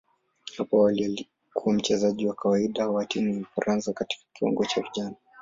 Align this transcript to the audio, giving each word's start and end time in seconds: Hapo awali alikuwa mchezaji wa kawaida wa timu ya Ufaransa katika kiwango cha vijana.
Hapo 0.57 0.77
awali 0.79 1.05
alikuwa 1.05 1.75
mchezaji 1.75 2.27
wa 2.27 2.33
kawaida 2.33 2.87
wa 2.89 3.05
timu 3.05 3.33
ya 3.33 3.39
Ufaransa 3.41 3.93
katika 3.93 4.23
kiwango 4.33 4.65
cha 4.65 4.81
vijana. 4.81 5.15